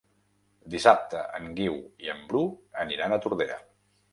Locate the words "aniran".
2.87-3.15